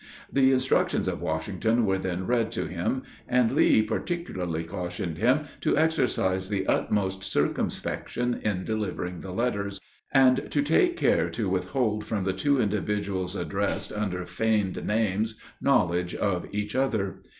The 0.33 0.51
instructions 0.51 1.07
of 1.07 1.21
Washington 1.21 1.85
were 1.85 1.99
then 1.99 2.25
read 2.25 2.51
to 2.53 2.65
him; 2.65 3.03
and 3.27 3.51
Lee 3.51 3.83
particularly 3.83 4.63
cautioned 4.63 5.19
him 5.19 5.41
to 5.59 5.77
exercise 5.77 6.49
the 6.49 6.65
utmost 6.65 7.23
circumspection 7.23 8.33
in 8.43 8.63
delivering 8.63 9.21
the 9.21 9.29
letters, 9.31 9.79
and 10.11 10.49
to 10.49 10.63
take 10.63 10.97
care 10.97 11.29
to 11.29 11.49
withhold 11.49 12.03
from 12.03 12.23
the 12.23 12.33
two 12.33 12.59
individuals 12.59 13.35
addressed 13.35 13.91
under 13.91 14.25
feigned 14.25 14.83
names, 14.83 15.35
knowledge 15.61 16.15
of 16.15 16.47
each 16.51 16.73
other. 16.75 17.21